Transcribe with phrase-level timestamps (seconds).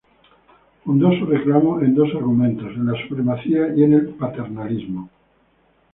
[0.83, 5.11] Fundó su reclamo en dos argumentos: en la supremacía y en el paternalismo.